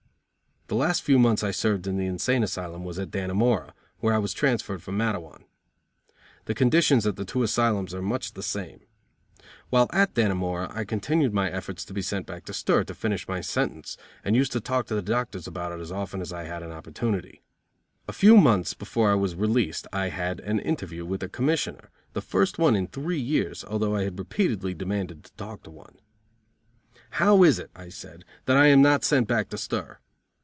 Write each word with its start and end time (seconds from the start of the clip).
The 0.67 0.75
last 0.75 1.03
few 1.03 1.19
months 1.19 1.43
I 1.43 1.51
served 1.51 1.85
in 1.85 1.97
the 1.97 2.05
insane 2.05 2.43
asylum 2.43 2.85
was 2.85 2.97
at 2.97 3.11
Dannemora, 3.11 3.73
where 3.99 4.13
I 4.13 4.17
was 4.19 4.31
transferred 4.33 4.81
from 4.81 4.97
Matteawan. 4.97 5.43
The 6.45 6.53
conditions 6.53 7.05
at 7.05 7.17
the 7.17 7.25
two 7.25 7.43
asylums 7.43 7.93
are 7.93 8.01
much 8.01 8.31
the 8.35 8.41
same. 8.41 8.79
While 9.69 9.89
at 9.91 10.13
Dannemora 10.13 10.71
I 10.73 10.85
continued 10.85 11.33
my 11.33 11.49
efforts 11.51 11.83
to 11.83 11.93
be 11.93 12.01
sent 12.01 12.25
back 12.25 12.45
to 12.45 12.53
stir 12.53 12.85
to 12.85 12.93
finish 12.93 13.27
my 13.27 13.41
sentence, 13.41 13.97
and 14.23 14.33
used 14.33 14.53
to 14.53 14.61
talk 14.61 14.87
to 14.87 14.95
the 14.95 15.01
doctors 15.01 15.45
about 15.45 15.73
it 15.73 15.81
as 15.81 15.91
often 15.91 16.21
as 16.21 16.31
I 16.31 16.43
had 16.43 16.63
an 16.63 16.71
opportunity. 16.71 17.41
A 18.07 18.13
few 18.13 18.37
months 18.37 18.73
before 18.73 19.11
I 19.11 19.15
was 19.15 19.35
released 19.35 19.87
I 19.91 20.07
had 20.07 20.39
an 20.39 20.59
interview 20.59 21.03
with 21.05 21.21
a 21.21 21.27
Commissioner 21.27 21.89
the 22.13 22.21
first 22.21 22.57
one 22.57 22.77
in 22.77 22.87
three 22.87 23.19
years, 23.19 23.65
although 23.65 23.97
I 23.97 24.03
had 24.03 24.17
repeatedly 24.17 24.73
demanded 24.73 25.25
to 25.25 25.33
talk 25.33 25.63
to 25.63 25.69
one. 25.69 25.97
"How 27.19 27.43
is 27.43 27.59
it," 27.59 27.71
I 27.75 27.89
said, 27.89 28.23
"that 28.45 28.55
I 28.55 28.67
am 28.67 28.81
not 28.81 29.03
sent 29.03 29.27
back 29.27 29.49
to 29.49 29.57
stir?" 29.57 29.97